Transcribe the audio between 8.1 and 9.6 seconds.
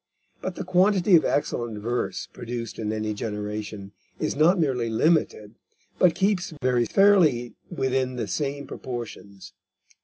the same proportions.